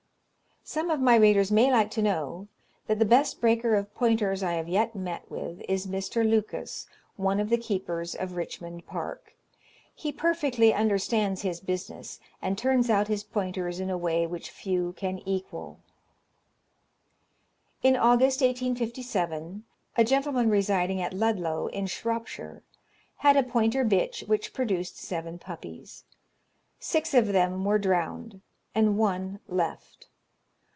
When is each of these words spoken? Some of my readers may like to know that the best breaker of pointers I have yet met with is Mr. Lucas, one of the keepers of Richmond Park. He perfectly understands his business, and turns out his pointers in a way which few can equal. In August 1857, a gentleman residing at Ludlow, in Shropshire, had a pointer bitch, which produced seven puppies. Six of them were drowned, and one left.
Some 0.63 0.89
of 0.89 1.01
my 1.01 1.17
readers 1.17 1.51
may 1.51 1.69
like 1.69 1.91
to 1.91 2.01
know 2.01 2.47
that 2.87 2.97
the 2.97 3.03
best 3.03 3.41
breaker 3.41 3.75
of 3.75 3.93
pointers 3.93 4.41
I 4.41 4.53
have 4.53 4.69
yet 4.69 4.95
met 4.95 5.29
with 5.29 5.59
is 5.67 5.85
Mr. 5.85 6.23
Lucas, 6.25 6.87
one 7.17 7.41
of 7.41 7.49
the 7.49 7.57
keepers 7.57 8.15
of 8.15 8.37
Richmond 8.37 8.85
Park. 8.85 9.35
He 9.93 10.13
perfectly 10.13 10.73
understands 10.73 11.41
his 11.41 11.59
business, 11.59 12.21
and 12.41 12.57
turns 12.57 12.89
out 12.89 13.09
his 13.09 13.23
pointers 13.23 13.81
in 13.81 13.89
a 13.89 13.97
way 13.97 14.25
which 14.25 14.49
few 14.49 14.93
can 14.93 15.19
equal. 15.27 15.79
In 17.83 17.97
August 17.97 18.39
1857, 18.39 19.65
a 19.97 20.03
gentleman 20.05 20.49
residing 20.49 21.01
at 21.01 21.13
Ludlow, 21.13 21.67
in 21.67 21.85
Shropshire, 21.87 22.63
had 23.17 23.35
a 23.35 23.43
pointer 23.43 23.83
bitch, 23.83 24.25
which 24.25 24.53
produced 24.53 24.95
seven 24.97 25.37
puppies. 25.37 26.05
Six 26.79 27.13
of 27.13 27.33
them 27.33 27.65
were 27.65 27.79
drowned, 27.79 28.39
and 28.73 28.97
one 28.97 29.39
left. 29.49 30.07